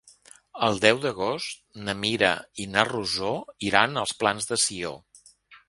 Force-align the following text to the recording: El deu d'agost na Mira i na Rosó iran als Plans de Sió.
El 0.67 0.79
deu 0.85 1.01
d'agost 1.03 1.59
na 1.89 1.95
Mira 1.99 2.31
i 2.65 2.67
na 2.73 2.87
Rosó 2.89 3.31
iran 3.71 4.03
als 4.07 4.17
Plans 4.25 4.53
de 4.53 4.61
Sió. 4.67 4.99